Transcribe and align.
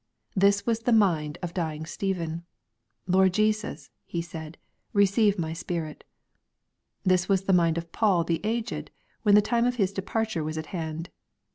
This 0.35 0.65
was 0.65 0.79
the 0.79 0.91
mind 0.91 1.37
of 1.43 1.53
dying 1.53 1.85
Stephen; 1.85 2.43
"Lord 3.05 3.35
Jesus," 3.35 3.91
he 4.03 4.19
said," 4.19 4.57
receive 4.93 5.37
my 5.37 5.53
spirit." 5.53 6.03
This 7.03 7.29
was 7.29 7.43
the 7.43 7.53
mind 7.53 7.77
of 7.77 7.91
Paul 7.91 8.23
the 8.23 8.41
aged, 8.43 8.89
when 9.21 9.35
the 9.35 9.43
time 9.43 9.65
of 9.67 9.75
his 9.75 9.93
departure 9.93 10.43
was 10.43 10.57
at 10.57 10.65
hand. 10.73 11.11